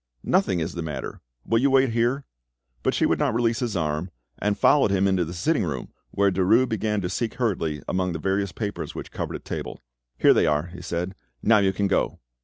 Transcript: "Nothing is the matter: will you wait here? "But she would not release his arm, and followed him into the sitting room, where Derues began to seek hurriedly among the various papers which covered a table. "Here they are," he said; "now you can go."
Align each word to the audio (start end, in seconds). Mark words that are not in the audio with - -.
"Nothing 0.23 0.59
is 0.59 0.73
the 0.73 0.81
matter: 0.81 1.21
will 1.45 1.59
you 1.61 1.69
wait 1.69 1.91
here? 1.91 2.25
"But 2.81 2.95
she 2.95 3.05
would 3.05 3.19
not 3.19 3.35
release 3.35 3.59
his 3.59 3.77
arm, 3.77 4.09
and 4.39 4.57
followed 4.57 4.89
him 4.89 5.07
into 5.07 5.23
the 5.23 5.31
sitting 5.35 5.63
room, 5.63 5.89
where 6.09 6.31
Derues 6.31 6.67
began 6.67 7.01
to 7.01 7.07
seek 7.07 7.35
hurriedly 7.35 7.83
among 7.87 8.13
the 8.13 8.17
various 8.17 8.51
papers 8.51 8.95
which 8.95 9.11
covered 9.11 9.35
a 9.35 9.39
table. 9.39 9.79
"Here 10.17 10.33
they 10.33 10.47
are," 10.47 10.63
he 10.65 10.81
said; 10.81 11.13
"now 11.43 11.59
you 11.59 11.71
can 11.71 11.85
go." 11.87 12.17